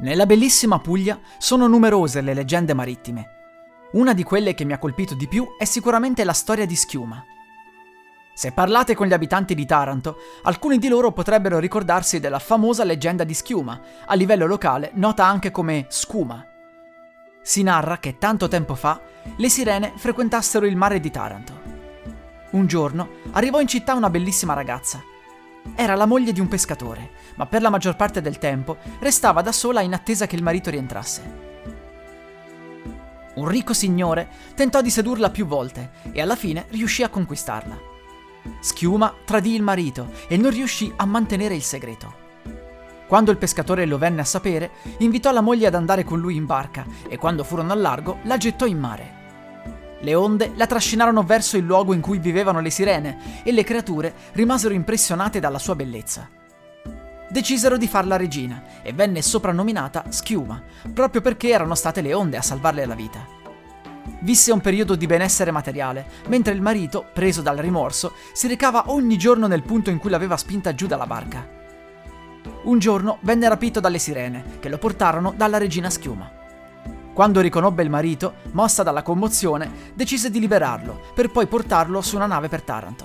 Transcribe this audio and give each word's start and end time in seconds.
Nella 0.00 0.26
bellissima 0.26 0.78
Puglia 0.78 1.18
sono 1.38 1.66
numerose 1.66 2.20
le 2.20 2.32
leggende 2.32 2.72
marittime. 2.72 3.30
Una 3.92 4.14
di 4.14 4.22
quelle 4.22 4.54
che 4.54 4.64
mi 4.64 4.72
ha 4.72 4.78
colpito 4.78 5.14
di 5.14 5.26
più 5.26 5.56
è 5.58 5.64
sicuramente 5.64 6.22
la 6.22 6.32
storia 6.32 6.66
di 6.66 6.76
Schiuma. 6.76 7.24
Se 8.32 8.52
parlate 8.52 8.94
con 8.94 9.08
gli 9.08 9.12
abitanti 9.12 9.56
di 9.56 9.66
Taranto, 9.66 10.18
alcuni 10.42 10.78
di 10.78 10.86
loro 10.86 11.10
potrebbero 11.10 11.58
ricordarsi 11.58 12.20
della 12.20 12.38
famosa 12.38 12.84
leggenda 12.84 13.24
di 13.24 13.34
Schiuma, 13.34 13.80
a 14.06 14.14
livello 14.14 14.46
locale 14.46 14.92
nota 14.94 15.26
anche 15.26 15.50
come 15.50 15.86
Scuma. 15.88 16.46
Si 17.42 17.64
narra 17.64 17.98
che 17.98 18.18
tanto 18.18 18.46
tempo 18.46 18.76
fa 18.76 19.00
le 19.36 19.48
sirene 19.48 19.94
frequentassero 19.96 20.64
il 20.64 20.76
mare 20.76 21.00
di 21.00 21.10
Taranto. 21.10 21.60
Un 22.50 22.68
giorno 22.68 23.08
arrivò 23.32 23.60
in 23.60 23.66
città 23.66 23.94
una 23.94 24.10
bellissima 24.10 24.54
ragazza. 24.54 25.02
Era 25.74 25.94
la 25.94 26.06
moglie 26.06 26.32
di 26.32 26.40
un 26.40 26.48
pescatore, 26.48 27.10
ma 27.36 27.46
per 27.46 27.62
la 27.62 27.70
maggior 27.70 27.96
parte 27.96 28.20
del 28.20 28.38
tempo 28.38 28.78
restava 28.98 29.42
da 29.42 29.52
sola 29.52 29.80
in 29.80 29.94
attesa 29.94 30.26
che 30.26 30.36
il 30.36 30.42
marito 30.42 30.70
rientrasse. 30.70 31.46
Un 33.34 33.46
ricco 33.46 33.72
signore 33.72 34.28
tentò 34.54 34.80
di 34.80 34.90
sedurla 34.90 35.30
più 35.30 35.46
volte 35.46 35.90
e 36.10 36.20
alla 36.20 36.34
fine 36.34 36.66
riuscì 36.70 37.04
a 37.04 37.08
conquistarla. 37.08 37.78
Schiuma 38.60 39.14
tradì 39.24 39.54
il 39.54 39.62
marito 39.62 40.10
e 40.26 40.36
non 40.36 40.50
riuscì 40.50 40.92
a 40.96 41.04
mantenere 41.04 41.54
il 41.54 41.62
segreto. 41.62 42.26
Quando 43.06 43.30
il 43.30 43.38
pescatore 43.38 43.86
lo 43.86 43.96
venne 43.96 44.20
a 44.20 44.24
sapere, 44.24 44.70
invitò 44.98 45.30
la 45.30 45.40
moglie 45.40 45.68
ad 45.68 45.74
andare 45.74 46.04
con 46.04 46.18
lui 46.18 46.34
in 46.34 46.46
barca 46.46 46.84
e 47.08 47.16
quando 47.16 47.44
furono 47.44 47.72
al 47.72 47.80
largo 47.80 48.18
la 48.24 48.36
gettò 48.36 48.66
in 48.66 48.78
mare. 48.78 49.16
Le 50.00 50.14
onde 50.14 50.52
la 50.54 50.66
trascinarono 50.66 51.22
verso 51.22 51.56
il 51.56 51.64
luogo 51.64 51.92
in 51.92 52.00
cui 52.00 52.18
vivevano 52.18 52.60
le 52.60 52.70
sirene 52.70 53.42
e 53.42 53.52
le 53.52 53.64
creature 53.64 54.14
rimasero 54.32 54.74
impressionate 54.74 55.40
dalla 55.40 55.58
sua 55.58 55.74
bellezza. 55.74 56.28
Decisero 57.30 57.76
di 57.76 57.88
farla 57.88 58.16
regina 58.16 58.62
e 58.82 58.92
venne 58.92 59.20
soprannominata 59.22 60.04
Schiuma, 60.08 60.62
proprio 60.94 61.20
perché 61.20 61.48
erano 61.48 61.74
state 61.74 62.00
le 62.00 62.14
onde 62.14 62.36
a 62.36 62.42
salvarle 62.42 62.86
la 62.86 62.94
vita. 62.94 63.26
Visse 64.20 64.52
un 64.52 64.60
periodo 64.60 64.94
di 64.94 65.06
benessere 65.06 65.50
materiale, 65.50 66.06
mentre 66.28 66.54
il 66.54 66.62
marito, 66.62 67.06
preso 67.12 67.42
dal 67.42 67.58
rimorso, 67.58 68.14
si 68.32 68.48
recava 68.48 68.84
ogni 68.86 69.18
giorno 69.18 69.46
nel 69.46 69.62
punto 69.62 69.90
in 69.90 69.98
cui 69.98 70.10
l'aveva 70.10 70.36
spinta 70.36 70.74
giù 70.74 70.86
dalla 70.86 71.06
barca. 71.06 71.46
Un 72.62 72.78
giorno 72.78 73.18
venne 73.20 73.48
rapito 73.48 73.80
dalle 73.80 73.98
sirene, 73.98 74.58
che 74.60 74.68
lo 74.68 74.78
portarono 74.78 75.34
dalla 75.36 75.58
regina 75.58 75.90
Schiuma. 75.90 76.37
Quando 77.18 77.40
riconobbe 77.40 77.82
il 77.82 77.90
marito, 77.90 78.34
mossa 78.52 78.84
dalla 78.84 79.02
commozione, 79.02 79.90
decise 79.92 80.30
di 80.30 80.38
liberarlo, 80.38 81.00
per 81.14 81.32
poi 81.32 81.48
portarlo 81.48 82.00
su 82.00 82.14
una 82.14 82.26
nave 82.26 82.46
per 82.46 82.62
Taranto. 82.62 83.04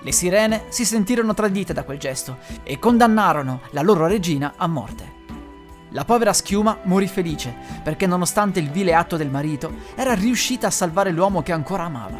Le 0.00 0.10
sirene 0.10 0.64
si 0.70 0.84
sentirono 0.84 1.32
tradite 1.32 1.72
da 1.72 1.84
quel 1.84 1.98
gesto 1.98 2.38
e 2.64 2.80
condannarono 2.80 3.60
la 3.70 3.82
loro 3.82 4.08
regina 4.08 4.54
a 4.56 4.66
morte. 4.66 5.12
La 5.90 6.04
povera 6.04 6.32
Schiuma 6.32 6.78
morì 6.82 7.06
felice 7.06 7.54
perché 7.84 8.08
nonostante 8.08 8.58
il 8.58 8.70
vile 8.70 8.92
atto 8.92 9.16
del 9.16 9.30
marito 9.30 9.72
era 9.94 10.14
riuscita 10.14 10.66
a 10.66 10.70
salvare 10.70 11.12
l'uomo 11.12 11.42
che 11.42 11.52
ancora 11.52 11.84
amava. 11.84 12.18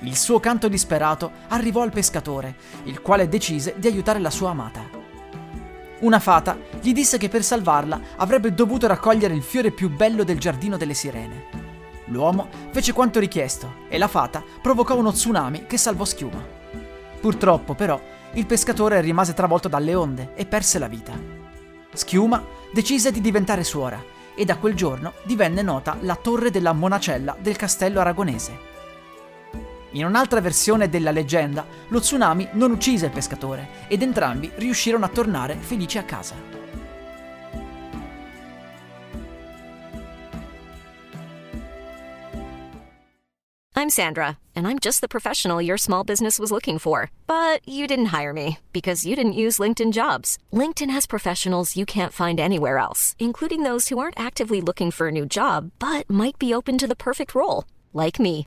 Il 0.00 0.16
suo 0.16 0.40
canto 0.40 0.66
disperato 0.66 1.30
arrivò 1.50 1.82
al 1.82 1.92
pescatore, 1.92 2.56
il 2.82 3.00
quale 3.00 3.28
decise 3.28 3.76
di 3.76 3.86
aiutare 3.86 4.18
la 4.18 4.30
sua 4.30 4.50
amata. 4.50 4.95
Una 5.98 6.20
fata 6.20 6.58
gli 6.80 6.92
disse 6.92 7.16
che 7.16 7.30
per 7.30 7.42
salvarla 7.42 8.00
avrebbe 8.16 8.52
dovuto 8.52 8.86
raccogliere 8.86 9.34
il 9.34 9.42
fiore 9.42 9.70
più 9.70 9.88
bello 9.88 10.24
del 10.24 10.38
giardino 10.38 10.76
delle 10.76 10.92
sirene. 10.92 11.64
L'uomo 12.06 12.48
fece 12.70 12.92
quanto 12.92 13.18
richiesto 13.18 13.84
e 13.88 13.96
la 13.96 14.06
fata 14.06 14.44
provocò 14.60 14.94
uno 14.96 15.10
tsunami 15.10 15.64
che 15.66 15.78
salvò 15.78 16.04
Schiuma. 16.04 16.44
Purtroppo, 17.18 17.74
però, 17.74 17.98
il 18.34 18.44
pescatore 18.44 19.00
rimase 19.00 19.32
travolto 19.32 19.68
dalle 19.68 19.94
onde 19.94 20.32
e 20.34 20.44
perse 20.44 20.78
la 20.78 20.86
vita. 20.86 21.18
Schiuma 21.94 22.44
decise 22.72 23.10
di 23.10 23.22
diventare 23.22 23.64
suora 23.64 24.02
e 24.34 24.44
da 24.44 24.58
quel 24.58 24.74
giorno 24.74 25.14
divenne 25.24 25.62
nota 25.62 25.96
la 26.02 26.14
torre 26.14 26.50
della 26.50 26.74
monacella 26.74 27.34
del 27.40 27.56
castello 27.56 28.00
aragonese. 28.00 28.75
In 29.96 30.04
un'altra 30.04 30.42
versione 30.42 30.90
della 30.90 31.10
leggenda, 31.10 31.64
lo 31.88 32.00
tsunami 32.00 32.48
non 32.52 32.70
uccise 32.70 33.06
il 33.06 33.12
pescatore 33.12 33.66
ed 33.88 34.02
entrambi 34.02 34.52
riuscirono 34.56 35.06
a 35.06 35.08
tornare 35.08 35.54
felici 35.54 35.96
a 35.96 36.04
casa. 36.04 36.34
I'm 43.74 43.88
Sandra, 43.88 44.36
and 44.54 44.66
I'm 44.66 44.78
just 44.78 45.00
the 45.00 45.08
professional 45.08 45.62
your 45.62 45.78
small 45.78 46.04
business 46.04 46.38
was 46.38 46.50
looking 46.50 46.78
for. 46.78 47.10
But 47.26 47.66
you 47.66 47.86
didn't 47.86 48.12
hire 48.14 48.34
me 48.34 48.58
because 48.74 49.06
you 49.06 49.16
didn't 49.16 49.32
use 49.32 49.58
LinkedIn 49.58 49.92
jobs. 49.92 50.36
LinkedIn 50.52 50.90
has 50.90 51.06
professionals 51.06 51.74
you 51.74 51.86
can't 51.86 52.12
find 52.12 52.38
anywhere 52.38 52.76
else, 52.76 53.16
including 53.18 53.62
those 53.62 53.88
who 53.88 53.98
aren't 53.98 54.20
actively 54.20 54.60
looking 54.60 54.90
for 54.90 55.08
a 55.08 55.12
new 55.12 55.24
job 55.24 55.70
but 55.78 56.04
might 56.10 56.38
be 56.38 56.52
open 56.52 56.76
to 56.76 56.86
the 56.86 56.94
perfect 56.94 57.34
role, 57.34 57.64
like 57.94 58.20
me. 58.20 58.46